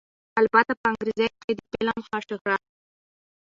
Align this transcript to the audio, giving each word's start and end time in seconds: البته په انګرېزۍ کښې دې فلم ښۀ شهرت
البته 0.39 0.71
په 0.79 0.85
انګرېزۍ 0.91 1.27
کښې 1.31 1.51
دې 1.57 1.65
فلم 1.71 1.97
ښۀ 2.07 2.17
شهرت 2.27 2.61